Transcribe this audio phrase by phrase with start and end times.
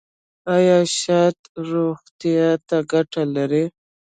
[0.55, 1.37] ایا شات
[1.69, 3.63] روغتیا ته ګټه لري؟